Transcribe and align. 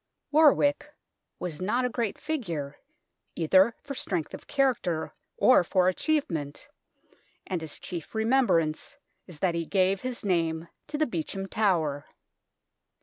War 0.31 0.51
wick 0.51 0.95
was 1.37 1.61
not 1.61 1.85
a 1.85 1.89
great 1.89 2.17
figure, 2.17 2.77
either 3.35 3.75
for 3.83 3.93
strength 3.93 4.33
of 4.33 4.47
character 4.47 5.13
or 5.37 5.63
for 5.63 5.87
achievement, 5.87 6.67
and 7.45 7.61
his 7.61 7.79
chief 7.79 8.15
remembrance 8.15 8.97
is 9.27 9.37
that 9.41 9.53
he 9.53 9.63
gave 9.67 10.01
his 10.01 10.25
name 10.25 10.69
to 10.87 10.97
the 10.97 11.05
Beauchamp 11.05 11.51
Tower. 11.51 12.07